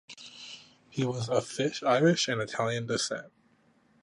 [0.89, 1.47] He was of
[1.85, 3.31] Irish and Italian descent.